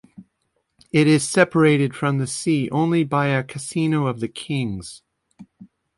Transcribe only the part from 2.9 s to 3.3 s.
by